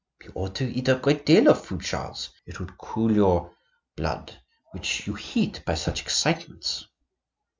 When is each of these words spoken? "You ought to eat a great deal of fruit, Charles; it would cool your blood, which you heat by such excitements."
"You 0.23 0.31
ought 0.33 0.55
to 0.55 0.65
eat 0.73 0.87
a 0.89 0.95
great 0.95 1.27
deal 1.27 1.47
of 1.47 1.63
fruit, 1.63 1.83
Charles; 1.83 2.31
it 2.47 2.59
would 2.59 2.75
cool 2.79 3.11
your 3.11 3.55
blood, 3.95 4.35
which 4.71 5.05
you 5.05 5.13
heat 5.13 5.61
by 5.63 5.75
such 5.75 6.01
excitements." 6.01 6.87